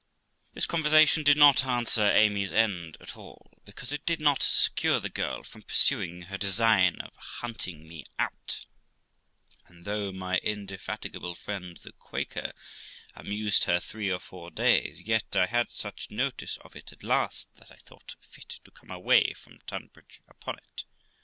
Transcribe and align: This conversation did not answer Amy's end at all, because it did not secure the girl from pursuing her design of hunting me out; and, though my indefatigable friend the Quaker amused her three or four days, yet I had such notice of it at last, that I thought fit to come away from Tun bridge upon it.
This 0.55 0.65
conversation 0.65 1.21
did 1.23 1.37
not 1.37 1.63
answer 1.63 2.01
Amy's 2.11 2.51
end 2.51 2.97
at 2.99 3.15
all, 3.15 3.51
because 3.65 3.91
it 3.91 4.03
did 4.03 4.19
not 4.19 4.41
secure 4.41 4.99
the 4.99 5.09
girl 5.11 5.43
from 5.43 5.61
pursuing 5.61 6.23
her 6.23 6.39
design 6.39 6.99
of 7.01 7.15
hunting 7.17 7.87
me 7.87 8.07
out; 8.17 8.65
and, 9.67 9.85
though 9.85 10.11
my 10.11 10.39
indefatigable 10.39 11.35
friend 11.35 11.77
the 11.83 11.91
Quaker 11.91 12.53
amused 13.13 13.65
her 13.65 13.79
three 13.79 14.09
or 14.11 14.17
four 14.19 14.49
days, 14.49 14.99
yet 15.01 15.35
I 15.35 15.45
had 15.45 15.71
such 15.71 16.09
notice 16.09 16.57
of 16.61 16.75
it 16.75 16.91
at 16.91 17.03
last, 17.03 17.53
that 17.57 17.71
I 17.71 17.75
thought 17.75 18.15
fit 18.27 18.57
to 18.65 18.71
come 18.71 18.89
away 18.89 19.33
from 19.33 19.59
Tun 19.67 19.91
bridge 19.93 20.21
upon 20.27 20.57
it. 20.57 20.83